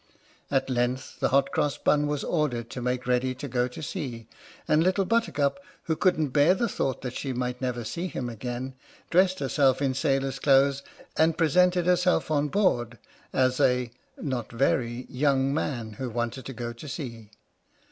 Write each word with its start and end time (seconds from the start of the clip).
At 0.49 0.67
length 0.67 1.19
the 1.19 1.29
Hot 1.29 1.51
Cross 1.51 1.77
Bun 1.77 2.07
was 2.07 2.23
ordered 2.23 2.71
to 2.71 2.81
make 2.81 3.05
ready 3.05 3.35
to 3.35 3.47
go 3.47 3.67
to 3.67 3.83
sea, 3.83 4.27
and 4.67 4.83
Little 4.83 5.05
Buttercup, 5.05 5.59
who 5.83 5.95
couldn't 5.95 6.29
bear 6.29 6.55
the 6.55 6.67
thought 6.67 7.03
that 7.03 7.13
she 7.13 7.33
might 7.33 7.61
never 7.61 7.83
see 7.83 8.07
him 8.07 8.27
again, 8.27 8.73
dressed 9.11 9.37
herself 9.37 9.79
in 9.79 9.93
sailor's 9.93 10.39
clothes, 10.39 10.81
and 11.17 11.37
presented 11.37 11.85
herself 11.85 12.31
on 12.31 12.47
board, 12.47 12.97
as 13.31 13.59
a 13.59 13.91
(not 14.17 14.51
very) 14.51 15.05
young 15.07 15.53
man 15.53 15.93
who 15.93 16.09
wanted 16.09 16.45
to 16.47 16.53
go 16.53 16.73
to 16.73 16.87
sea. 16.87 17.29